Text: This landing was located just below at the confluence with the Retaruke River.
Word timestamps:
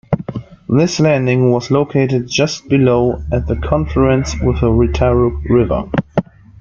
This 0.67 0.99
landing 0.99 1.51
was 1.51 1.69
located 1.69 2.27
just 2.27 2.67
below 2.67 3.23
at 3.31 3.45
the 3.45 3.55
confluence 3.57 4.33
with 4.41 4.59
the 4.59 4.71
Retaruke 4.71 5.47
River. 5.47 5.91